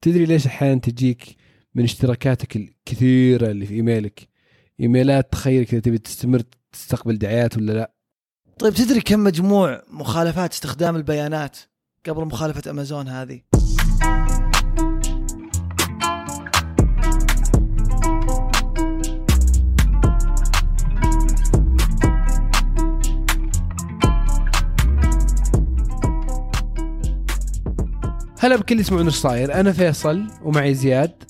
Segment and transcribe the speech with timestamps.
[0.00, 1.36] تدري ليش أحيانا تجيك
[1.74, 4.28] من اشتراكاتك الكثيرة اللي في إيميلك؟
[4.80, 6.42] إيميلات تخيل كذا تبي تستمر
[6.72, 7.92] تستقبل دعايات ولا لا؟
[8.58, 11.58] طيب تدري كم مجموع مخالفات استخدام البيانات
[12.06, 13.40] قبل مخالفة أمازون هذه؟
[28.42, 31.24] هلا بكل يسمعون إيش صاير أنا فيصل ومعي زياد.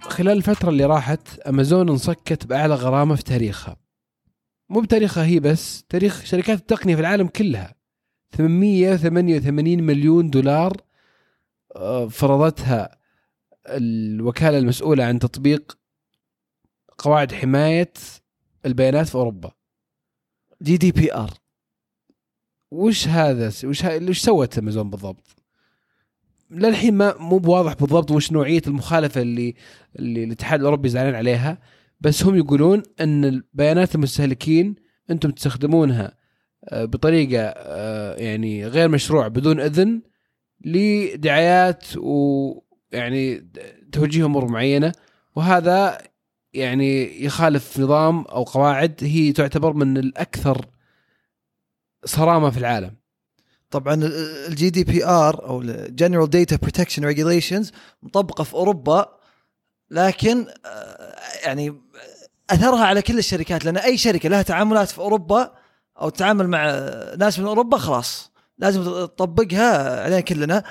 [0.00, 3.76] خلال الفترة اللي راحت أمازون انصكت بأعلى غرامة في تاريخها.
[4.68, 7.74] مو بتاريخها هي بس تاريخ شركات التقنية في العالم كلها.
[8.36, 10.76] 888 مليون دولار
[11.76, 12.98] آه، فرضتها
[13.66, 15.78] الوكالة المسؤولة عن تطبيق
[16.98, 17.92] قواعد حماية
[18.66, 19.50] البيانات في أوروبا.
[20.62, 21.30] GDPR.
[22.70, 24.08] وش هذا؟ وش ها...
[24.08, 25.39] وش سوت أمازون بالضبط؟
[26.50, 29.54] للحين ما مو بواضح بالضبط وش نوعية المخالفة اللي
[29.98, 31.58] اللي الاتحاد الأوروبي زعلان عليها
[32.00, 34.74] بس هم يقولون إن بيانات المستهلكين
[35.10, 36.14] أنتم تستخدمونها
[36.64, 40.02] آه، بطريقة آه، يعني غير مشروع بدون إذن
[40.64, 43.50] لدعايات ويعني
[43.92, 44.92] توجيه أمور معينة
[45.36, 45.98] وهذا
[46.54, 50.66] يعني يخالف نظام أو قواعد هي تعتبر من الأكثر
[52.04, 52.99] صرامة في العالم.
[53.70, 53.94] طبعا
[54.48, 59.20] ال GDPR أو ال General Data Protection Regulations مطبقة في أوروبا
[59.90, 61.80] لكن آه، يعني
[62.50, 65.52] أثرها على كل الشركات لأن أي شركة لها تعاملات في أوروبا
[66.00, 66.64] أو تتعامل مع
[67.18, 70.64] ناس من أوروبا خلاص لازم تطبقها علينا كلنا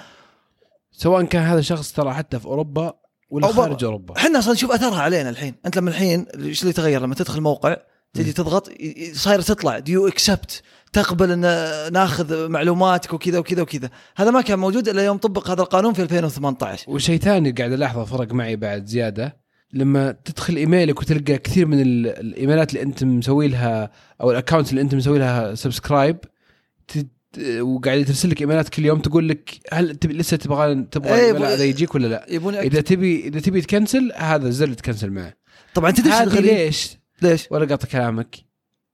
[0.92, 2.94] سواء كان هذا الشخص ترى حتى في أوروبا
[3.30, 3.54] ولا أو.
[3.54, 7.16] خارج أوروبا إحنا أصلا نشوف أثرها علينا الحين أنت لما الحين إيش اللي تغير لما
[7.16, 7.78] تدخل موقع
[8.14, 8.34] تجي.
[8.34, 8.72] تضغط
[9.14, 10.62] صاير تطلع do you accept
[10.94, 11.42] تقبل إن
[11.94, 16.02] ناخذ معلوماتك وكذا وكذا وكذا هذا ما كان موجود إلا يوم طبق هذا القانون في
[16.04, 19.38] 2018 وشيء ثاني قاعد ألاحظه فرق معي بعد زيادة
[19.74, 24.70] لما تدخل إيميلك وتلقى كثير من ال- الإيميلات اللي أنت مسوي لها أو ال account
[24.70, 26.18] اللي أنت مسوي لها subscribe
[27.62, 31.64] وقاعد ترسل لك إيميلات كل يوم تقول لك هل تبي لسه تبغى تبغى إيه، هذا
[31.64, 32.28] يجيك ولا لا؟
[32.62, 35.34] إذا تبي إذا تبي ت cancel هذا الزر ت cancel معه.
[35.76, 36.12] طبعا تدري؟
[36.42, 38.36] ليش؟ ليش؟ ولا قاطع كلامك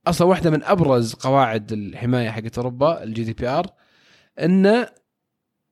[0.07, 3.68] أصلا واحدة من أبرز قواعد الحماية حقت أوروبا ال GDPR
[4.39, 4.88] إنه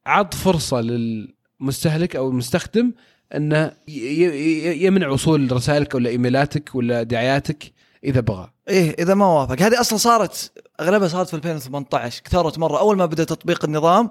[0.05, 2.94] عط فرصة للمستهلك أو المستخدم
[3.35, 7.73] إنه يمنع وصول رسائلك ولا إيميلاتك ولا دعاياتك
[8.03, 8.53] إذا بغى.
[8.69, 9.61] إيه إذا ما وافق.
[9.61, 12.79] هذه أصلا صارت أغلبها صارت في 2018 كثرت مرة.
[12.79, 14.09] أول ما بدأ تطبيق النظام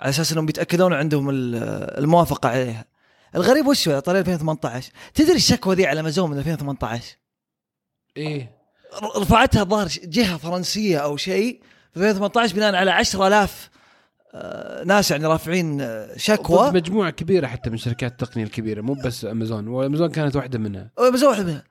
[0.00, 1.54] على أساس إنهم بيتأكدون عندهم ال-
[1.98, 2.84] الموافقة عليها.
[3.34, 7.16] الغريب وش هو؟ طريق 2018 تدري الشكوى ذي على امازون من 2018
[8.16, 8.57] إيه.
[9.16, 11.60] رفعتها الظاهر جهة فرنسية أو شيء
[11.92, 13.70] في 2018 بناء على 10000
[14.34, 16.70] آه، ناس يعني رافعين آه، شكوى.
[16.70, 20.90] مجموعة كبيرة حتى من شركات التقنية الكبيرة مو بس امازون وأمازون كانت واحدة منها.
[20.98, 21.64] أمازون واحدة منها.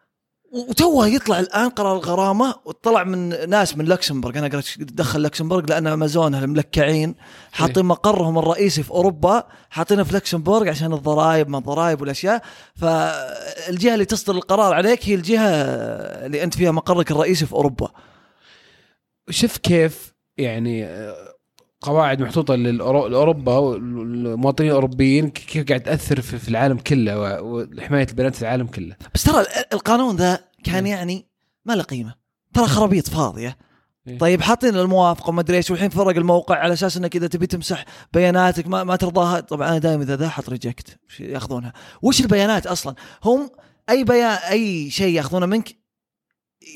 [0.57, 4.37] وتوه يطلع الآن قرار الغرامة وطلع من ناس من لوكسمبورغ.
[4.39, 7.15] أنا قريت دخل لوكسمبورغ لأن أمازون الملكعين
[7.51, 12.41] حاطين مقرهم الرئيسي في أوروبا حاطينه في لوكسمبورغ عشان الضرائب ما الضرائب والأشياء.
[12.75, 15.49] فالجهة اللي تصدر القرار عليك هي الجهة
[16.25, 17.91] اللي أنت فيها مقرك الرئيسي في أوروبا.
[19.29, 20.87] شوف كيف يعني
[21.81, 28.67] قواعد محطوطة لأوروبا والمواطنين الأوروبيين كيف قاعد تأثر في العالم كله وحماية البيانات في العالم
[28.67, 28.95] كله.
[29.15, 30.87] بس ترى ال- القانون ذا كان.
[30.87, 31.27] يعني
[31.65, 32.15] ما له قيمة.
[32.53, 33.57] ترى خرابيط فاضية.
[34.07, 34.17] إيه.
[34.17, 37.85] طيب حاطين الموافقة وما أدري إيش والحين فرق الموقع على أساس إنك إذا تبي تمسح
[38.13, 39.39] بياناتك ما, ما ترضاها.
[39.39, 43.49] طبعا أنا دائما إذا ذا حط reject يأخذونها؟ وش البيانات أصلا؟ هم
[43.89, 45.75] أي بيان أي شيء يأخذونه منك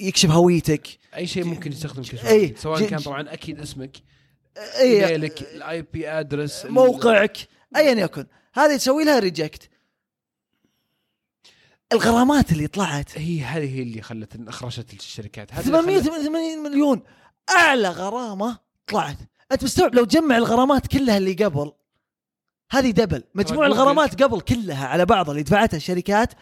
[0.02, 0.88] يكشف هويتك.
[1.16, 2.56] أي شيء ممكن يستخدم كشف إيه.
[2.56, 3.98] سواء كان طبعا أكيد اسمك
[4.80, 7.38] اي إيميلك ال IP address موقعك
[7.76, 8.26] ايا يكن.
[8.54, 9.70] هذه تسوي لها reject
[11.94, 13.18] الغرامات اللي طلعت.
[13.18, 15.54] هي هذه اللي خلت أخرجت الشركات.
[15.54, 17.04] هذه اللي خلت- 888 مليون.
[17.58, 18.58] أعلى غرامة
[18.88, 19.18] طلعت.
[19.52, 21.72] أنت مستوعب لو تجمع الغرامات كلها اللي قبل؟
[22.72, 23.24] هذه دبل.
[23.36, 26.34] مجموع الغرامات قبل كلها على بعضها اللي دفعتها الشركات.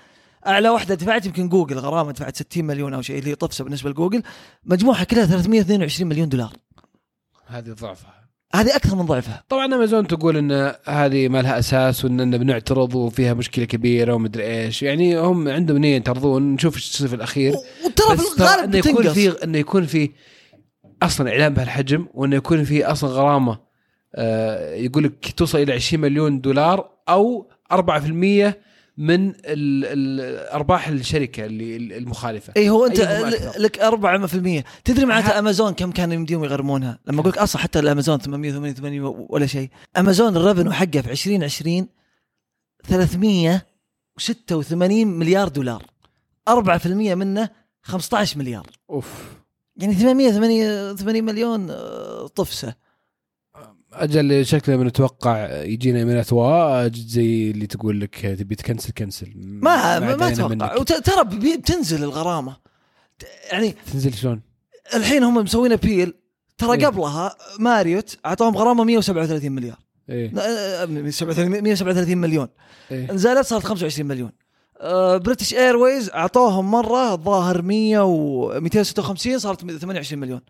[0.47, 1.79] أعلى واحدة دفعت يمكن جوجل.
[1.79, 3.19] غرامة دفعت 60 مليون أو شيء.
[3.19, 4.23] اللي طفسه بالنسبة لجوجل.
[4.63, 6.53] مجموعها كلها 322 مليون دولار.
[7.47, 8.28] هذه ضعفها.
[8.55, 9.43] هذه أكثر من ضعفها.
[9.49, 14.83] طبعا أمازون تقول إن هذه ما لها أساس وإن بنعترض وفيها مشكلة كبيرة ومدري إيش.
[14.83, 17.53] يعني هم عندهم نية يعترضون نشوف إيش يصير في الاخير
[17.85, 20.11] وترى في الغالب إنه يكون في إنه يكون في
[21.03, 23.59] أصلا إعلان بهالحجم وإنه يكون في أصلا غرامة.
[24.15, 27.75] آه يقول لك توصل إلى 20 مليون دولار أو 4%
[28.99, 29.33] من
[30.53, 32.53] أرباح الشركة اللي المخالفة.
[32.57, 32.99] اي هو أنت؟
[33.57, 38.19] لك 4% تدري معناته أمازون كم كانوا يمديهم يغرمونها؟ لما أقول لك أصلا حتى الأمازون
[38.19, 39.69] 888 ولا شيء.
[39.97, 41.87] أمازون الريفنو حقه في 2020
[42.87, 45.83] 386 مليار دولار.
[46.49, 47.49] 4% منه
[47.81, 48.67] 15 مليار.
[48.89, 49.23] أوف.
[49.75, 52.73] يعني 888 مليون آه، طفسه
[53.93, 59.31] أجل شكله بنتوقع يجينا ايميلات واجد زي اللي تقول لك تبي تكنسل كنسل.
[59.35, 60.83] ما ما, ما أتوقع.
[60.83, 61.23] ترى
[61.57, 62.57] بتنزل الغرامة.
[63.51, 64.41] يعني تنزل شلون؟
[64.95, 66.13] الحين هم مسوين أبيل.
[66.57, 66.85] ترى إيه.
[66.85, 69.77] قبلها ماريوت اعطوهم غرامة 137 مليار.
[70.09, 70.31] إيه.
[70.39, 72.47] آه، 137 137 مليون.
[72.91, 73.11] إيه.
[73.11, 74.31] نزلت صارت 25 مليون.
[74.81, 80.41] آه، British Airways أعطوهم مرة الظاهر 100 و 256 صارت 28 مليون.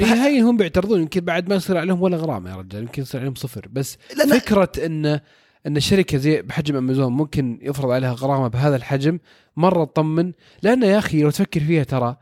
[0.00, 3.20] إيه هاي هم بيعترضون يمكن بعد ما يصير عليهم ولا غرامة يا رجال يمكن يصير
[3.20, 3.68] عليهم صفر.
[3.72, 3.98] بس
[4.30, 5.20] فكرة ان
[5.66, 9.18] إن شركة زي بحجم أمازون ممكن يفرض عليها غرامة بهذا الحجم
[9.56, 10.32] مرة تطمن.
[10.62, 12.16] لأن يا أخي لو تفكر فيها ترى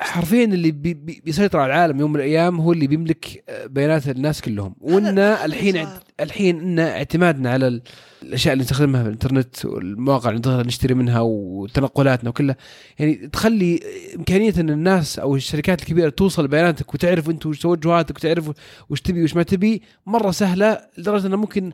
[0.00, 4.08] حرفيا اللي بي بي بيسيطر على العالم يوم من الأيام هو اللي بيملك آه، بيانات
[4.08, 4.74] الناس كلهم.
[4.80, 5.88] وإن الحين
[6.20, 7.82] الحين إن اعتمادنا على ال-
[8.22, 12.56] الأشياء اللي نستخدمها في الإنترنت والمواقع اللي نقدر نشتري منها وتنقلاتنا وكلها
[12.98, 13.80] يعني تخلي
[14.16, 18.50] إمكانية إن الناس أو الشركات الكبيرة توصل لبياناتك وتعرف أنت وش توجهاتك وتعرف
[18.90, 21.72] وش تبي وش ما تبي مرة سهلة لدرجة إنه ممكن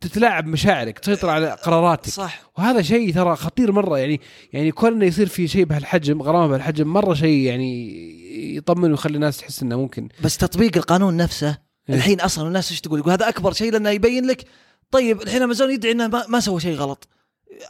[0.00, 2.10] تتلاعب مشاعرك تسيطر على قراراتك.
[2.10, 2.42] صح.
[2.58, 4.20] وهذا شيء ترى خطير مرة يعني
[4.52, 9.36] يعني كون إنه يصير في شيء بهالحجم غرامة بهالحجم مرة شيء يعني يطمن ويخلي الناس
[9.38, 10.08] تحس إنه ممكن.
[10.24, 11.58] بس تطبيق القانون نفسه
[11.88, 11.94] إيه.
[11.94, 14.44] الحين أصلا الناس إيش تقول؟ يقول هذا أكبر شيء لأنه يبين لك
[14.90, 17.08] طيب الحين أمازون يدعي إنه ما, ما سوى شيء غلط.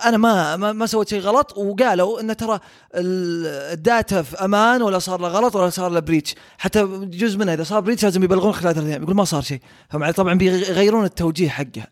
[0.05, 2.61] أنا ما ما, ما سويت شيء غلط وقالوا إنه ترى
[2.95, 7.39] ال- ال data في أمان ولا صار له غلط ولا صار له breach حتى جزء
[7.39, 9.61] منها إذا صار breach لازم يبلغون خلال ثلاث أيام يقول ما صار شيء.
[9.91, 11.87] فمع طبعا بيغيرون التوجيه حقها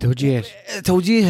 [0.00, 0.46] توجيه إيش؟
[0.84, 1.26] توجيه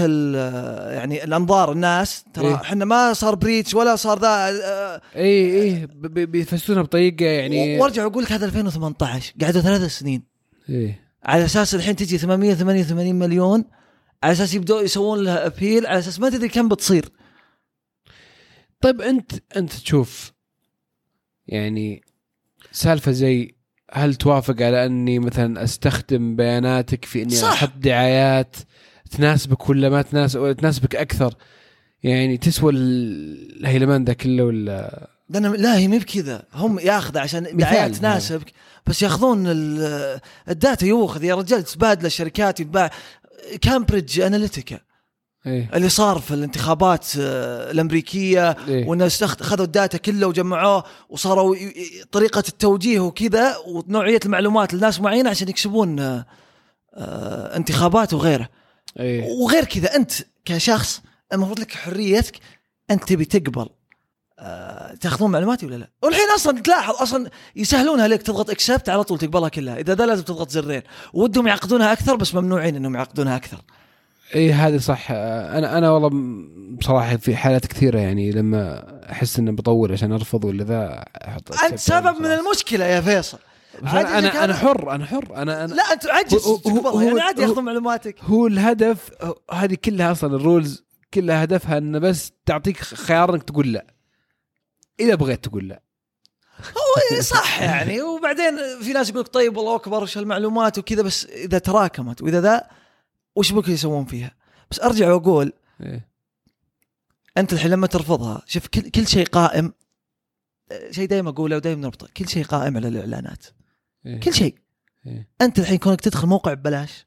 [0.93, 2.55] يعني الأنظار الناس ترى إيه.
[2.55, 7.79] إحنا ما صار breach ولا صار ذا آه، اي اي ب- ب- بيفسرونها بطريقة يعني
[7.79, 10.23] وارجع أقول لك هذا 2018 قعدوا ثلاث سنين
[10.69, 13.65] إيه على أساس الحين تجي 888 مليون
[14.23, 17.09] على أساس يبدأوا يسوون لها appeal على أساس ما تدري كم بتصير
[18.81, 20.33] طيب أنت أنت تشوف
[21.47, 22.03] يعني
[22.73, 23.54] سالفة زي
[23.95, 27.49] هل توافق على أني مثلا أستخدم بياناتك في إني صح.
[27.53, 28.57] أحط دعايات
[29.11, 31.35] تناسبك ولا ما تناسب ولا تناسبك أكثر؟
[32.03, 36.43] يعني تسوى ال- الهيلمان ذا كله ولا لأن لا هي مي بكذا.
[36.55, 38.53] هم ياخذ عشان دعايات تناسبك
[38.87, 42.91] بس ياخذون ال- ال data يوخذ يا رجال تبادل الشركات يتباع.
[43.61, 44.79] Cambridge Analytica
[45.47, 49.07] إيه اللي صار في الانتخابات آه، الأمريكية إيه.
[49.07, 51.57] استخد- اخذوا ال data كله وجمعوه وصاروا
[52.13, 56.27] طريقة التوجيه وكذا ونوعية المعلومات لناس معينة عشان يكسبون آه،
[56.95, 58.49] آه، انتخابات وغيره
[59.01, 60.13] إيه وغير كذا أنت
[60.45, 61.03] كشخص
[61.33, 62.39] المفروض لك حريتك
[62.91, 63.69] أنت تبي تقبل
[65.01, 69.49] تاخذون معلوماتي ولا لا؟ والحين أصلا تلاحظ أصلا يسهلونها لك تضغط اكسبت على طول تقبلها
[69.49, 70.83] كلها، إذا ذا لازم تضغط زرين،
[71.13, 73.61] ودهم يعقدونها أكثر بس ممنوعين إنهم يعقدونها أكثر.
[74.35, 75.11] إيه هذه صح.
[75.11, 76.11] أنا أنا والله
[76.79, 81.79] بصراحة في حالات كثيرة يعني لما أحس إني بطول عشان أرفض ولا ذا أحط أنت
[81.79, 83.39] سبب من المشكلة يا فيصل.
[83.83, 85.37] أنا أنا, أنا حر أنا حر.
[85.37, 88.17] أنا أنا لا أنت عجز هو- يعني عادي ياخذون معلوماتك.
[88.21, 89.11] هو الهدف
[89.53, 90.85] هذه كلها أصلا ال rules
[91.15, 93.87] كلها هدفها إنه بس تعطيك خيار إنك تقول لا.
[95.01, 95.83] إذا بغيت تقول لا.
[96.61, 98.03] هو صح يعني.
[98.03, 102.65] وبعدين في ناس يقول طيب والله أكبر وش هالمعلومات وكذا بس إذا تراكمت وإذا ذا
[103.37, 104.35] وش ممكن يسوون فيها؟
[104.71, 106.09] بس أرجع وأقول إيه.
[107.37, 109.73] أنت الحين لما ترفضها شوف كل كل شيء قائم
[110.91, 113.47] شيء دائما أقوله ودائما نربطه كل شيء قائم على الإعلانات
[114.07, 114.21] إيه.
[114.21, 114.59] كل شيء
[115.07, 115.29] إيه.
[115.41, 117.07] أنت الحين كونك تدخل موقع ببلاش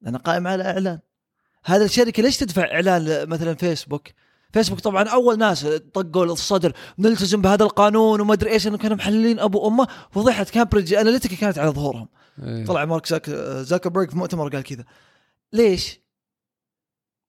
[0.00, 0.98] لأنه قائم على إعلان
[1.64, 4.08] هذا الشركة ليش تدفع إعلان مثلا فيسبوك
[4.52, 9.40] فيسبوك طبعا أول ناس طقوا الصدر نلتزم بهذا القانون وما أدري إيش انه كانوا محللين
[9.40, 12.08] أبو أمه فضيحه Cambridge Analytica كانت على ظهورهم
[12.42, 12.64] إيه.
[12.64, 13.30] طلع مارك زاك
[13.60, 14.84] زاكربرج في مؤتمر قال كذا
[15.52, 16.00] ليش؟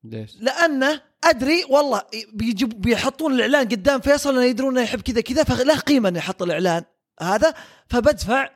[0.04, 2.02] ليش؟ لأنه أدري والله
[2.34, 6.42] بيجيب بيحطون الإعلان قدام فيصل لأنه يدرون إنه يحب كذا كذا فله قيمة إنه يحط
[6.42, 6.84] الإعلان
[7.22, 7.54] هذا
[7.90, 8.50] فبدفع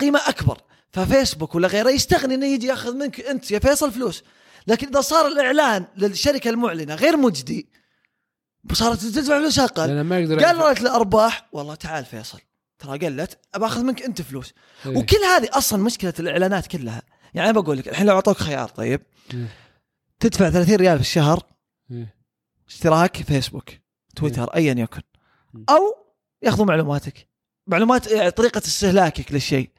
[0.00, 0.58] قيمة أكبر
[0.92, 4.22] ففيسبوك ولا غيره يستغني إنه يجي يأخذ منك أنت يا فيصل فلوس
[4.66, 7.68] لكن إذا صار الإعلان للشركة المعلنة غير مجدي
[8.72, 12.38] صارت تدفع فلوس أقل ما يقدر قللت الأرباح والله تعال فيصل
[12.78, 14.52] ترى قلت باخذ منك أنت فلوس
[14.86, 14.96] إيه.
[14.96, 17.02] وكل هذه أصلا مشكلة الإعلانات كلها
[17.36, 19.00] يعني أنا بقول لك الحين لو أعطوك خيار طيب؟
[19.34, 19.46] إيه.
[20.20, 21.42] تدفع 30 ريال في الشهر
[21.90, 22.14] إيه.
[22.68, 23.70] اشتراك فيسبوك
[24.16, 25.02] تويتر ايا يكن.
[25.68, 25.96] أو
[26.42, 27.28] ياخذوا معلوماتك.
[27.66, 29.70] معلومات يعني طريقة استهلاكك للشيء.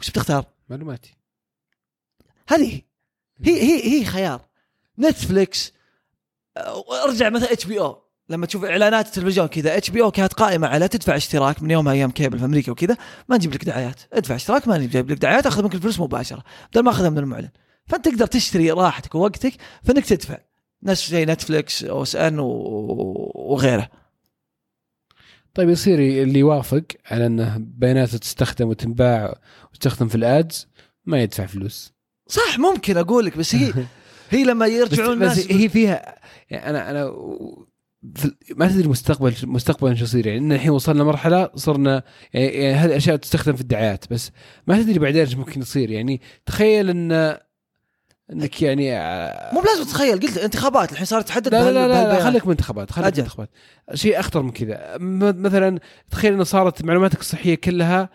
[0.00, 1.16] وش بتختار؟ معلوماتي.
[2.48, 2.82] هذه
[3.40, 4.48] هي هي هي خيار.
[4.98, 5.72] نتفليكس
[6.56, 8.03] أه، أرجع مثلا HBO.
[8.28, 12.38] لما تشوف إعلانات التلفزيون كذا HBO كانت قائمة على تدفع اشتراك من يوم أيام كيبل
[12.38, 12.96] في أمريكا وكذا
[13.28, 14.00] ما نجيب لك دعايات.
[14.12, 16.44] ادفع اشتراك ما نجيب لك دعايات أخذ منك الفلوس مباشرة.
[16.72, 17.50] بدل ما أخذها من المعلن.
[17.86, 19.52] فأنت تقدر تشتري راحتك ووقتك
[19.82, 20.38] فإنك تدفع.
[20.82, 23.90] نفس زي نتفلكس أو إس إن وغيره.
[25.54, 29.38] طيب يصير اللي يوافق على إنه بياناته تستخدم وتنباع
[29.70, 30.68] وتستخدم في الآدز
[31.06, 31.92] ما يدفع فلوس.
[32.26, 33.72] صح ممكن أقول لك بس هي
[34.30, 36.18] هي لما بس, يرجعون بس الناس هي فيها
[36.50, 37.14] يعني أنا أنا
[38.56, 40.26] ما تدري مستقبل مستقبلا شو يصير.
[40.26, 44.30] يعني إن الحين وصلنا مرحلة صرنا يعني, يعني هذه الاشياء تستخدم في الدعايات بس
[44.66, 47.38] ما تدري بعدين إيش ممكن يصير يعني تخيل إن
[48.32, 52.12] إنك يعني آه، مو بلازم تتخيل قلت انتخابات الحين صارت تحدد لا لا لا, لا,
[52.12, 52.24] لا.
[52.24, 53.20] خليك من انتخابات خليك من.
[53.20, 53.50] انتخابات.
[53.94, 54.96] شيء أخطر من كذا.
[54.98, 55.78] مثلا
[56.10, 58.08] تخيل انه صارت معلوماتك الصحية كلها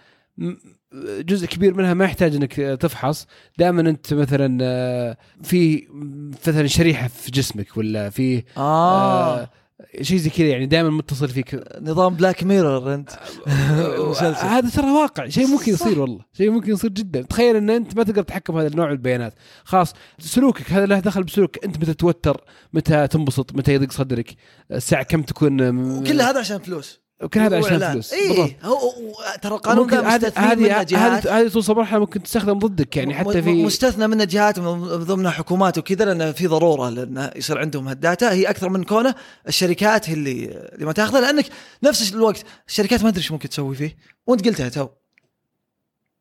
[1.21, 3.27] جزء كبير منها ما يحتاج إنك تفحص.
[3.57, 5.87] دائما أنت مثلا آه، في
[6.47, 9.49] مثلا شريحة في جسمك ولا في آه, آه
[10.01, 11.63] شيء زي كذا يعني دائما متصل فيك.
[11.81, 13.09] نظام Black Mirror أنت.
[14.41, 15.27] هذا ترى واقع.
[15.27, 16.19] شيء ممكن يصير والله.
[16.33, 17.21] شيء ممكن يصير جدا.
[17.21, 19.33] تخيل إن أنت ما تقدر تتحكم بهذا النوع من البيانات.
[19.63, 21.65] خلاص سلوكك هذا له دخل بسلوك.
[21.65, 22.43] أنت متى تتوتر
[22.73, 24.35] متى تنبسط متى يضيق صدرك
[24.71, 25.61] الساعة كم تكون
[25.97, 27.08] وكل هذا عشان فلوس.
[27.23, 27.91] وكل هذا عشان.
[27.91, 28.13] فلوس.
[28.13, 28.55] اي
[29.41, 34.07] ترى القانون ممكن هذه هذه هذه توصل مرحله ممكن تستخدم ضدك يعني حتى في مستثنى
[34.07, 38.49] منه جهات من ضمنها حكومات وكذا لأن في ضرورة لأن يصير عندهم هال data هي
[38.49, 39.15] أكثر من كونة
[39.47, 41.45] الشركات هي اللي اللي ما تأخذها لأنك
[41.83, 43.97] نفس الوقت الشركات ما أدري إيش ممكن تسوي فيه.
[44.27, 44.87] وأنت قلتها تو.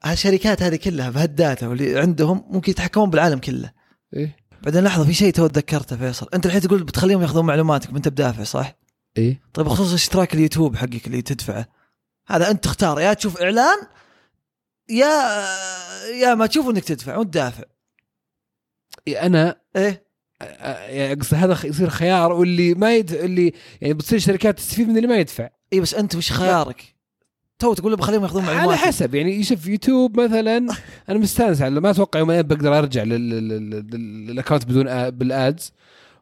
[0.04, 3.70] هالشركات هذه كلها بهال data واللي عندهم ممكن يتحكمون بالعالم كله.
[4.16, 4.36] إيه.
[4.62, 6.28] بعدين لحظة في شيء تو تذكرته فيصل.
[6.34, 11.06] أنت الحين تقول بتخليهم يأخذون معلوماتك وانت بدافع صح؟ إيه؟ طيب بخصوص اشتراك اليوتيوب حقك
[11.06, 11.66] اللي تدفعه.
[12.26, 13.76] هذا أنت تختار يا تشوف إعلان
[14.90, 15.12] يا
[16.22, 17.64] يا ما تشوف إنك تدفع وأنت دافع.
[19.08, 20.08] إيه، أنا إيه؟
[20.40, 23.12] يعني قصدي هذا يصير خيار واللي ما يد...
[23.12, 25.48] اللي يعني بتصير شركات تستفيد من اللي ما يدفع.
[25.72, 26.94] اي بس أنت وش خيارك؟
[27.58, 30.56] تو تقول بخليهم ياخذون على معلومات حسب يعني يشوف يوتيوب مثلا
[31.08, 35.08] أنا مستأنس على ما أتوقع يوم بقدر أرجع لل- لل- لل- لل account بدون آ-
[35.10, 35.72] بال ads.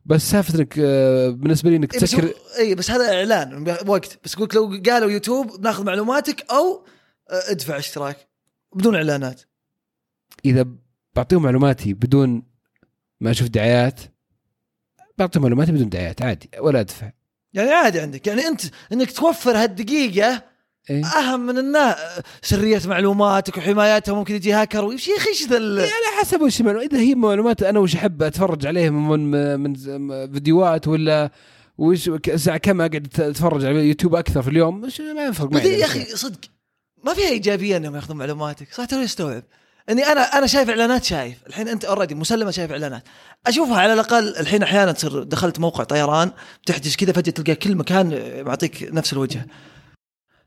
[0.07, 4.19] بس سالفه انك آه، بالنسبة لي إنك اي بس, تسكر إيه بس هذا إعلان وقت.
[4.25, 6.87] بس قلت لو قالوا يوتيوب بناخذ معلوماتك أو
[7.31, 8.29] آه، ادفع اشتراك
[8.75, 9.43] بدون إعلانات.
[10.45, 10.67] إذا
[11.17, 12.43] بعطيهم معلوماتي بدون
[13.21, 14.01] ما أشوف دعايات
[15.19, 17.13] بعطيهم معلوماتي بدون دعايات عادي ولا أدفع.
[17.53, 18.27] يعني عادي عندك.
[18.27, 20.43] يعني أنت إنك توفر هالدقيقة
[20.91, 21.97] إيه؟ أهم من إنه
[22.43, 26.61] سرية معلوماتك وحمايتها ممكن يجي هاكر وش يا أخي إيش ذا ال- على حسب وش
[26.61, 29.75] إذا هي معلومات أنا وش أحب أتفرج عليها من من
[30.33, 31.31] فيديوهات ولا
[31.79, 35.85] وش ساعة كم أقعد أتفرج على يوتيوب أكثر في اليوم؟ مش ما يفرق معي يا
[35.85, 36.41] أخي صدق
[37.05, 38.73] ما فيها إيجابية إنهم يأخذون معلوماتك.
[38.73, 39.43] صح ترى أستوعب.
[39.91, 41.37] إني أنا أنا شايف إعلانات شايف.
[41.47, 43.03] الحين أنت already مسلمة شايف إعلانات.
[43.47, 46.31] أشوفها على الأقل الحين أحيانا تصير دخلت موقع طيران
[46.63, 49.47] بتحجز كذا فجأة تلقى كل مكان معطيك نفس الوجهة.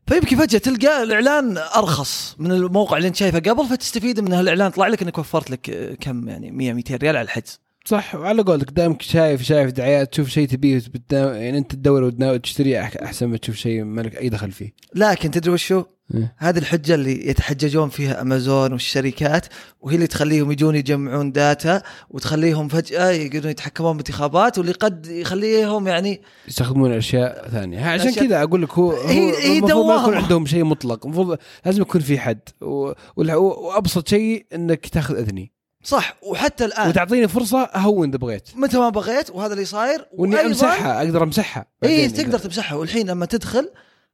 [0.09, 4.87] فيمكن فجأة تلقى الإعلان أرخص من الموقع اللي أنت شايفه قبل فتستفيد من هالإعلان طلع
[4.87, 7.59] لك انك وفرت لك كم يعني 100 200 ريال على الحجز.
[7.89, 10.81] صح وعلى قولك دائما شايف شايف دعايات تشوف شيء تبيه
[11.11, 14.73] يعني انت تدور وتناول تشتريه أح- أحسن ما تشوف شيء ما لك أي دخل فيه
[14.95, 15.83] لكن تدري وشو؟
[16.15, 16.35] إيه.
[16.37, 19.45] هذه الحجة اللي يتحججون فيها أمازون والشركات
[19.81, 26.21] وهي اللي تخليهم يجون يجمعون داتا وتخليهم فجأة يقدرون يتحكمون بانتخابات واللي قد يخليهم يعني
[26.47, 30.13] يستخدمون أشياء ثانية عشان كذا أقول لك هو, هي- هي المفروض ما يكون.
[30.15, 35.51] عندهم شيء مطلق المفروض لازم يكون في حد وأبسط شيء إنك تاخذ أذني
[35.89, 36.89] صح وحتى الآن.
[36.89, 38.49] وتعطيني فرصة أهون إذا بغيت.
[38.55, 42.77] متى ما بغيت وهذا اللي صاير وإني أمسحها أقدر أمسحها اي تقدر إذا- تمسحها.
[42.77, 43.69] والحين لما تدخل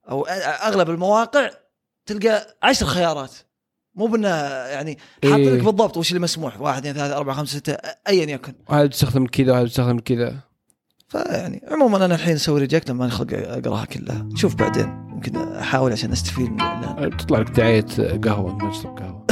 [0.10, 0.24] أو
[0.68, 1.50] أغلب المواقع
[2.06, 3.32] تلقى عشر خيارات.
[3.96, 5.62] مو بأنه يعني حاطين لك إيه.
[5.62, 6.62] بالضبط وش اللي مسموح.
[6.62, 7.78] واحد اثنين ثلاثة أربعة خمسة ستة
[8.08, 8.54] أيا يكن.
[8.70, 10.36] وهذا تستخدم كذا وهذا تستخدم كذا؟
[11.08, 14.30] فيعني عموما أنا الحين أسوي ريجكت لما أخلق أقراها كلها.
[14.36, 17.18] شوف بعدين ممكن أحاول عشان أستفيد من الإعلان.
[17.18, 17.86] تطلع لك دعايه
[18.24, 19.26] قهوة ما تشرب قهوه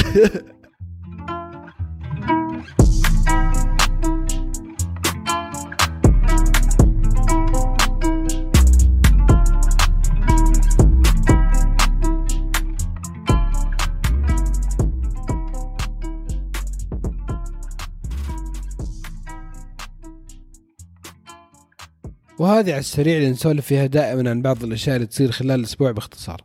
[22.43, 26.41] وهذه على السريع اللي نسولف فيها دائما عن بعض الأشياء اللي تصير خلال الأسبوع باختصار.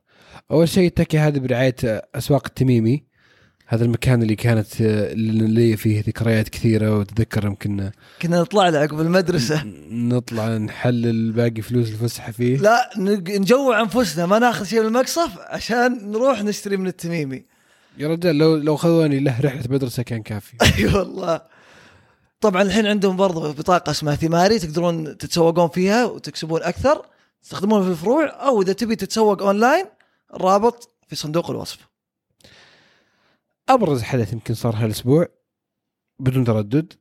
[0.50, 1.75] أول شيء التكي هذه برعاية
[2.14, 3.02] أسواق التميمي.
[3.67, 7.90] هذا المكان اللي كانت اللي فيه ذكريات كثيرة وتذكر يمكن
[8.23, 9.62] كنا نطلع له عقب المدرسة.
[9.90, 12.57] نطلع نحلل باقي فلوس الفسحة فيه.
[12.57, 17.45] لا نج- نجوع أنفسنا ما ناخذ شيء من المقصف عشان نروح نشتري من التميمي.
[17.99, 20.57] يا رجال لو لو خذوني له رحلة مدرسة كان كافي.
[20.78, 21.58] أي والله.
[22.40, 27.07] طبعا الحين عندهم برضه بطاقة اسمها ثماري تقدرون تتسوقون فيها وتكسبون أكثر.
[27.42, 29.87] تستخدمونها في الفروع أو إذا تبي تتسوق أونلاين
[30.35, 31.88] الرابط في صندوق الوصف.
[33.68, 35.26] أبرز حدث يمكن صار هالاسبوع
[36.18, 36.92] بدون تردد.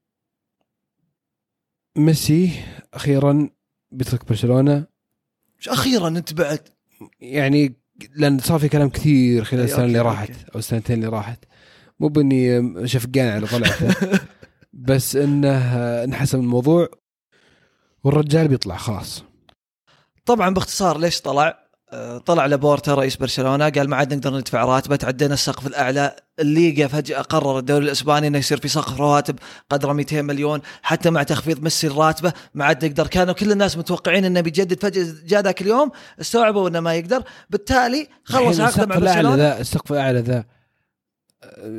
[1.96, 2.63] ميسي
[2.94, 3.50] أخيرا
[3.91, 4.86] بيترك برشلونة.
[5.60, 6.70] مش أخيرا أنت بعد؟
[7.20, 7.75] يعني
[8.15, 10.50] لأن صار في كلام كثير خلال السنة اللي راحت.
[10.56, 11.46] أو السنتين اللي راحت.
[12.00, 13.96] مو بإني شفقان على طلعته.
[14.77, 15.57] بس إنه
[16.03, 16.88] انحسم الموضوع
[18.03, 19.24] والرجال بيطلع خلاص.
[20.25, 24.96] طبعا باختصار ليش طلع؟ آه، طلع لابورتا رئيس برشلونة قال ما عاد نقدر ندفع راتبه
[24.96, 26.15] تعدينا السقف الأعلى.
[26.39, 31.24] الليغا فجأة قرر الدوري الإسباني إنه يصير في سقف رواتب قدره 200 مليون حتى مع
[31.24, 33.07] تخفيض ميسي الراتبه ما عاد نقدر.
[33.07, 34.81] كانوا كل الناس متوقعين إنه بيجدد.
[34.81, 35.91] فجأة جاء ذاك اليوم
[36.22, 37.24] استوعبوا إنه ما يقدر.
[37.50, 39.36] بالتالي خلص عقده السقف مع الأعلى برشلونة.
[39.36, 40.57] ذا السقف الأعلى ذا.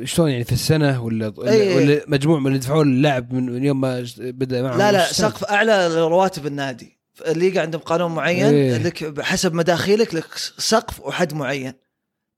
[0.03, 1.75] شلون يعني في السنة ولا ولا, أي.
[1.75, 5.89] ولا مجموع من اللي دفعوا للاعب من يوم ما بدأ معهم لا لا؟ سقف أعلى
[5.91, 8.77] لرواتب النادي الليغا عندهم قانون معين إيه.
[8.77, 10.25] لك بحسب مداخيلك لك
[10.57, 11.73] سقف وحد معين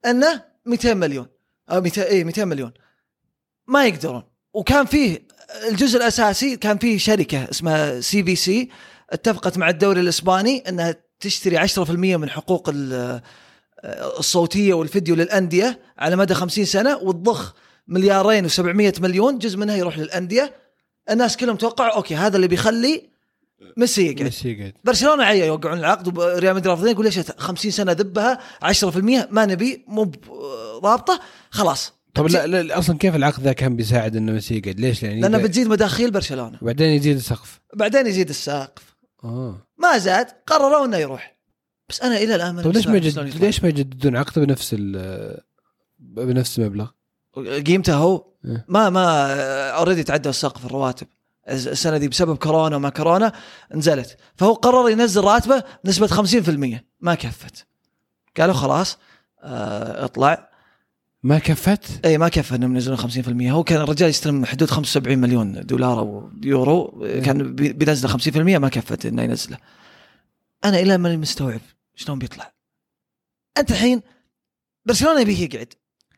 [0.05, 1.27] أنه 200 مليون
[1.71, 2.71] أو 200 اي 200 مليون
[3.67, 4.23] ما يقدرون
[4.53, 5.27] وكان فيه
[5.69, 8.69] الجزء الأساسي كان فيه شركة اسمها CVC
[9.09, 13.21] اتفقت مع الدوري الإسباني إنها تشتري 10% من حقوق ال-
[14.19, 17.53] الصوتية والفيديو للأندية على مدى 50 سنة وتضخ
[17.87, 20.55] مليارين و700 مليون جزء منها يروح للأندية.
[21.09, 23.09] الناس كلهم توقعوا okay هذا اللي بيخلي
[23.77, 24.23] ميسي يقعد.
[24.23, 24.73] ميسي يقعد.
[24.83, 29.85] برشلونة عيا يوقعون العقد وريال مدريد رافضين يقول ليش 50 سنة ذبها؟ 10% ما نبي
[29.87, 30.11] مو
[30.81, 31.19] ضابطة.
[31.49, 31.93] خلاص.
[32.13, 35.21] طب لا, لا, لا أصلا كيف العقد ذا كان بيساعد إنه ميسي يقعد؟ ليش؟ يعني
[35.21, 36.59] لأنه بتزيد مداخيل برشلونة.
[36.61, 37.59] وبعدين يزيد السقف.
[37.75, 38.95] بعدين يزيد السقف.
[39.23, 39.67] آه.
[39.77, 41.40] ما زاد قرروا إنه يروح.
[41.91, 43.19] بس أنا إلى الآن طيب ليش ما يجد.
[43.43, 45.41] ليش ما يجددون عقده بنفس ال
[45.99, 46.87] بنفس المبلغ؟
[47.65, 48.65] قيمته هو إيه.
[48.67, 49.31] ما ما
[49.69, 51.07] already تعدى السقف الرواتب.
[51.49, 53.31] السنة دي بسبب كورونا وما كورونا
[53.75, 54.17] نزلت.
[54.35, 57.65] فهو قرر ينزل راتبه بنسبة 50% ما كفت.
[58.37, 58.97] قالوا خلاص
[59.43, 60.51] آه اطلع.
[61.23, 65.61] ما كفت؟ اي ما كفى انهم ينزلون 50% هو كان الرجال يستلم حدود 75 مليون
[65.65, 67.07] دولار أو يورو.
[67.25, 69.57] كان بي- بينزل 50% ما كفت إنه ينزله.
[70.65, 71.59] أنا إلى ماني مستوعب.
[72.01, 72.53] شلون بيطلع؟
[73.57, 74.01] أنت الحين
[74.85, 75.73] برشلونة يبيه يقعد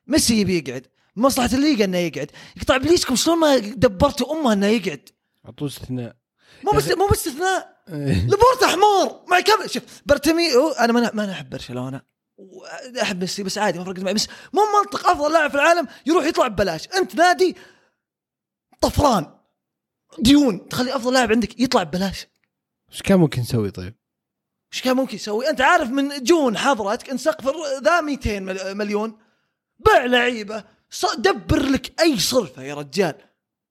[0.08, 2.32] ميسي يبي يقعد مصلحة الليغا إنه يقعد.
[2.58, 5.10] يقطع ابليسكم شلون ما دبرتوا أمه إنه يقعد؟
[5.46, 6.16] أعطوه استثناء.
[6.64, 7.84] مو بس مو باستثناء
[8.30, 12.02] لابورتا حمار مع كم شوف برتميو أنا ما ما أنا أحب برشلونة.
[13.02, 14.14] أحب ميسي بس عادي ما فرقت معي.
[14.14, 16.88] بس مو منطق أفضل لاعب في العالم يروح يطلع ببلاش.
[16.88, 17.56] أنت نادي
[18.82, 19.40] طفران.
[20.20, 20.70] ديون.
[20.70, 22.28] تخلي أفضل لاعب عندك يطلع ببلاش.
[22.92, 23.96] إيش كان ممكن نسوي طيب؟
[24.74, 29.18] إيش كان ممكن يسوي؟ أنت عارف من جون حضرتك ان سقف ذا 200 مل- مليون.
[29.86, 30.64] بيع لعيبة.
[31.18, 33.16] دبر لك أي صرفة يا رجال.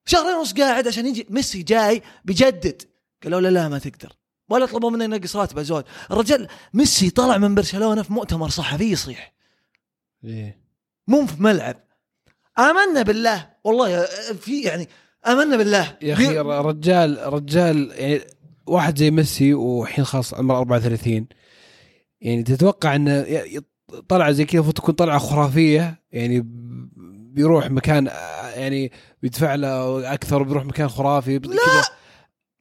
[0.07, 1.27] شهرين ونص قاعد عشان يجي.
[1.31, 2.83] ميسي جاي بيجدد
[3.25, 4.13] قالوا له لا ما تقدر.
[4.49, 5.85] ولا طلبوا منه ينقص راتبه زود.
[6.11, 9.33] الرجال ميسي طلع من برشلونة في مؤتمر صحفي يصيح.
[10.25, 10.63] إيه.
[11.09, 11.77] مو في ملعب.
[12.59, 13.51] آمنا بالله.
[13.65, 14.89] والله يا- في يعني
[15.27, 15.97] آمنا بالله.
[16.03, 18.25] يا أخي رجال رجال يعني
[18.67, 21.27] واحد زي ميسي وحين خلاص عمره 34
[22.21, 23.27] يعني تتوقع انه
[24.09, 26.43] طلعة زي كذا المفروض تكون طلعة خرافية يعني
[27.35, 28.07] بيروح مكان
[28.55, 31.57] يعني بيدفع له أكثر وبيروح مكان خرافي لا!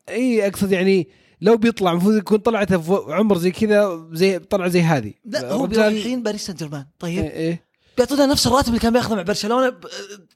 [0.09, 1.07] إي أقصد يعني
[1.41, 5.13] لو بيطلع المفروض يكون طلعته في عمر زي كذا زي طلعة زي هذه.
[5.25, 6.85] لا هو بيروح الحين باريس سان جيرمان.
[6.99, 7.70] طيب؟ إيه إيه.
[8.01, 9.73] بيعطونا نفس الراتب اللي كان بياخذه مع برشلونة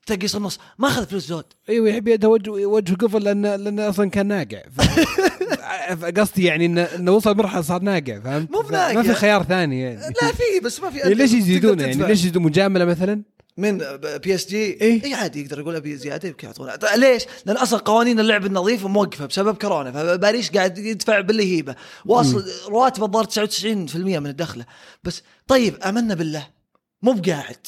[0.06, 0.60] تقيس النص.
[0.80, 1.46] ما أخذ فلوس زود.
[1.70, 4.62] أيوه يحب يتوجه وجهه قفل لأنه لأنه أصلا كان ناقع.
[6.18, 8.94] قصدي يعني انه إنه وصل مرحلة صار ناقع فهمت؟ مو بناقع.
[8.94, 10.14] ما في خيار ثاني يعني.
[10.22, 12.04] لا في بس ما في يعني ليش يزيدون تقدر يعني.
[12.04, 13.22] ليش يزيدون؟ مجاملة مثلا؟
[13.58, 13.78] من
[14.24, 16.76] PSG؟ إيه؟ إي عادي يقدر يقول أبي زيادة يمكن يعطونا.
[16.76, 21.76] طيب ليش؟ لأن أصلا قوانين اللعب النظيف موقفة بسبب كورونا فباريس قاعد يدفع باللي يبيه.
[22.06, 24.66] واصل رواتبه الظاهر 99% من الدخل.
[25.04, 26.56] بس طيب آمنا بالله.
[27.06, 27.68] مو بقاعد.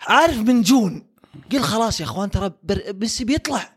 [0.00, 1.06] عارف من جون.
[1.52, 2.52] قل خلاص يا أخوان ترى
[3.00, 3.72] ميسي بيطلع.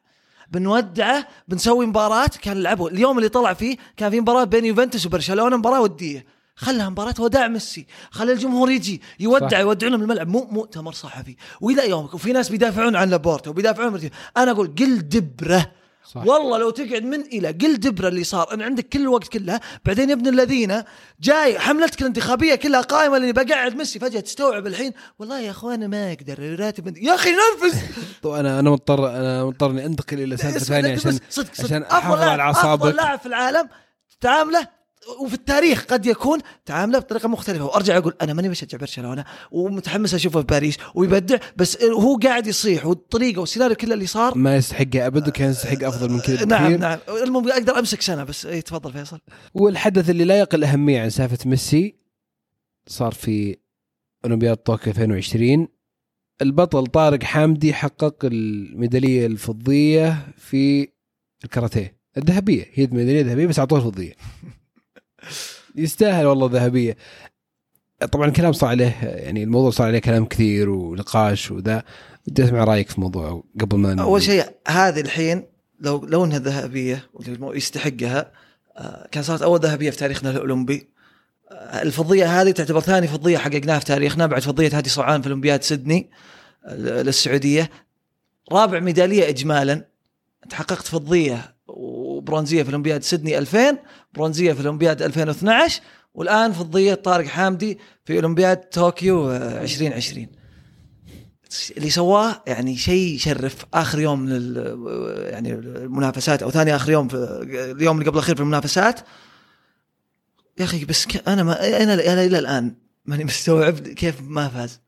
[0.52, 2.30] بنودعه بنسوي مباراة.
[2.42, 6.26] كان لعبوا اليوم اللي طلع فيه كان في مباراة بين يوفنتوس وبرشلونة مباراة ودية.
[6.56, 7.88] خلها مباراة وداع ميسي.
[8.12, 9.58] خلي الجمهور يجي يودع صح.
[9.58, 10.28] يودعونه من الملعب.
[10.28, 11.36] مو مؤتمر صحفي.
[11.62, 14.10] وإلى يومك وفي ناس بيدافعون عن لابورتا وبيدافعون عن.
[14.38, 15.72] أنا أقول قل دبرة.
[16.06, 16.28] صح.
[16.28, 20.10] والله لو تقعد من إلى قل دبرة اللي صار ان عندك كل الوقت كله بعدين
[20.10, 20.84] يا ابن الذين
[21.22, 24.92] جاي حملتك الانتخابية كلها قائمة لأني بقعد ميسي فجأة تستوعب الحين.
[25.20, 27.80] والله يا اخوان ما أقدر راتب يا أخي نرفز.
[28.24, 31.66] طب أنا أنا مضطر أنا مضطر إني أنتقل إلى سالفة اسمع، ثانية عشان صدق صدق.
[31.66, 32.96] عشان أحافظ على أفضل أعصابك.
[32.96, 33.70] لاعب في العالم
[34.22, 34.83] تعامله
[35.20, 37.66] وفي التاريخ قد يكون تعامله بطريقة مختلفة.
[37.66, 42.86] وأرجع أقول أنا ماني بشجع برشلونة ومتحمس أشوفه في باريس ويبدع بس هو قاعد يصيح
[42.86, 44.38] والطريقة والسيناريو كله اللي صار.
[44.38, 47.00] ما يستحقها ابد وكان يستحق أفضل من كذا نعم نعم.
[47.24, 49.20] المهم أقدر أمسك سنة بس اي تفضل فيصل.
[49.54, 51.96] والحدث اللي لا يقل أهمية عن سالفة ميسي
[52.88, 53.58] صار في
[54.26, 55.68] أولمبياد طوكيو 2020
[56.42, 60.88] البطل طارق حامدي حقق الميدالية الفضية في
[61.44, 62.66] الكاراتيه الذهبية.
[62.74, 64.14] هي ميداليه ذهبيه بس أعطوها الفضية.
[65.76, 66.98] يستاهل والله ذهبيه
[68.12, 71.84] طبعا الكلام صار عليه يعني الموضوع صار عليه كلام كثير ونقاش وذا.
[72.28, 75.44] بدي اسمع رأيك في الموضوع قبل ما أول شيء هذه الحين
[75.80, 77.10] لو لو إنها ذهبية
[77.40, 78.32] ويستحقها
[78.78, 80.88] آه، كان صارت أول ذهبية في تاريخنا الأولمبي.
[81.52, 85.64] آه، الفضية هذه تعتبر ثاني فضية حققناها في تاريخنا بعد فضية هادي صوعان في اولمبياد
[85.64, 86.10] سيدني
[86.66, 87.70] آه، للسعودية.
[88.52, 89.86] رابع ميدالية اجمالا
[90.44, 91.53] انت حققت فضية
[92.24, 93.78] وبرونزيه في اولمبياد سيدني 2000
[94.14, 95.82] برونزية في اولمبياد 2012
[96.14, 100.28] والآن فضية طارق حامدي في أولمبياد طوكيو 2020
[101.78, 103.66] اللي سواه يعني شيء يشرف.
[103.74, 104.56] آخر يوم من
[105.18, 107.16] يعني المنافسات أو ثاني آخر يوم في
[107.78, 109.00] اليوم اللي قبل الأخير في المنافسات.
[110.60, 114.82] يا أخي بس أنا ما أنا أنا إلى الآن ماني مستوعب كيف ما فاز.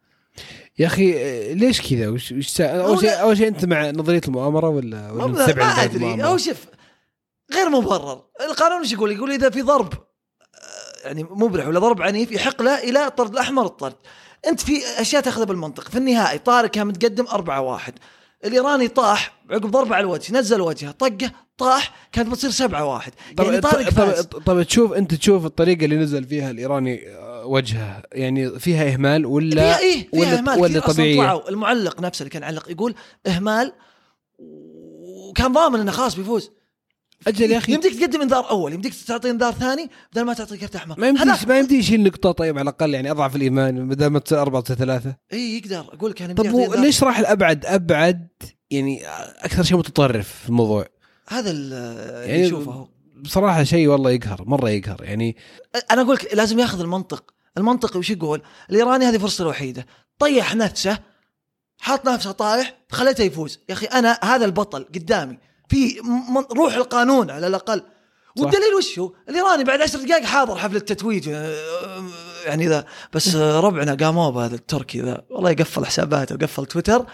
[0.80, 1.14] يا أخي
[1.54, 5.64] ليش كذا؟ وش, وش أول شيء أول شيء أنت مع نظرية المؤامرة ولا ولا ما
[5.64, 6.24] أدري.
[6.24, 6.66] أو شوف
[7.56, 8.22] غير مبرر.
[8.42, 9.94] القانون إيش يقول؟ يقول إذا في ضرب
[11.04, 13.96] يعني مبرح ولا ضرب عنيف يحق له إلى الطرد الأحمر الطرد.
[14.48, 15.90] أنت في أشياء تأخذها بالمنطق.
[15.90, 17.94] في النهائي طارق كان متقدم 4 1
[18.46, 23.62] الإيراني طاح عقب ضربه على الوجه نزل وجهه طقه طاح كانت بتصير 7 1 يعني
[23.62, 28.94] طارق طب, طب تشوف أنت تشوف الطريقة اللي نزل فيها الإيراني آه، وجهه يعني فيها
[28.94, 30.60] إهمال ولا فيها إيه؟ فيها ولا إهمال.
[30.60, 32.96] ولا طبيعية؟ المعلق نفسه اللي كان يعلق يقول
[33.28, 33.74] إهمال
[34.40, 36.52] وكان ضامن إنه خلاص بيفوز.
[37.28, 37.74] أجل يا أخي.
[37.74, 41.00] يمديك تقدم إنذار أول يمديك تعطي إنذار ثاني بدل ما تعطي كرت أحمر.
[41.00, 44.42] ما يمدي ما يمدي يشيل نقطة طيب على الأقل يعني أضعف الإيمان بدل ما تصير
[44.42, 45.80] أربعة ثلاثة إي يقدر.
[45.80, 48.28] أقول لك يعني طب ليش راح الأبعد؟ أبعد
[48.72, 49.08] يعني
[49.40, 50.88] أكثر شيء متطرف في الموضوع.
[51.28, 51.76] هذا اللي
[52.32, 55.04] يعني يشوفه بصراحة شيء والله يقهر مرة يقهر.
[55.04, 55.38] يعني
[55.92, 57.34] أنا أقول لك لازم ياخذ المنطق.
[57.58, 59.86] المنطق وش يقول؟ الإيراني هذه فرصته الوحيدة.
[60.20, 61.00] طيح نفسه
[61.78, 63.60] حاط نفسه طايح خليته يفوز.
[63.70, 65.38] يا أخي أنا هذا البطل قدامي.
[65.70, 66.02] في
[66.58, 67.82] روح القانون على الأقل.
[68.38, 71.28] والدليل وش هو؟ الإيراني بعد عشر دقائق حاضر حفل التتويج
[72.46, 72.86] يعني ذا.
[73.14, 75.22] بس ربعنا قاموا بهذا التركي ذا.
[75.30, 77.06] والله يقفل حساباته وقفل تويتر.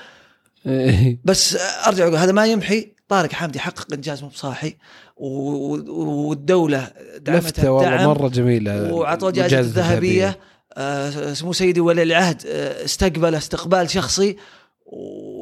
[0.65, 1.19] إيه.
[1.25, 2.91] بس أرجع أقول هذا ما يمحي.
[3.09, 4.75] طارق حامدي حقق إنجاز مو بصاحي.
[5.17, 8.93] والدولة دعمته والله مرة جميلة.
[8.93, 10.39] وعطوه جائزة الذهبية.
[10.73, 14.37] آه سمو سيدي ولي العهد آه استقبله استقبال شخصي.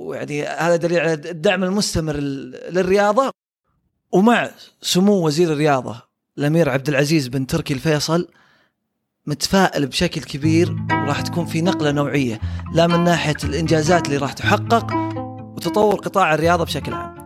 [0.09, 3.31] ويعني هذا دليل على الدعم المستمر للرياضة.
[4.11, 4.49] ومع
[4.81, 6.01] سمو وزير الرياضة
[6.37, 8.27] الأمير عبد العزيز بن تركي الفيصل
[9.27, 12.39] متفائل بشكل كبير وراح تكون في نقلة نوعية
[12.73, 14.93] لا من ناحية الإنجازات اللي راح تحقق
[15.55, 17.19] وتطور قطاع الرياضة بشكل عام.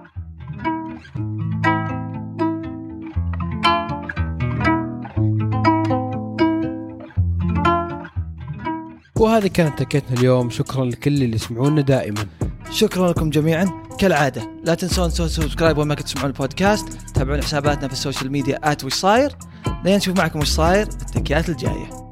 [9.16, 10.50] وهذه كانت تكيتنا اليوم.
[10.50, 12.26] شكرا لكل اللي يسمعونا دائما.
[12.74, 13.84] شكرا لكم جميعا.
[14.00, 16.88] كالعادة لا تنسون تسوون subscribe وين ما كنتوا تسمعون البودكاست.
[17.14, 19.36] تابعون حساباتنا في ال social media at وش صاير.
[19.86, 22.03] لين نشوف معكم وش صاير التكيات الجاية.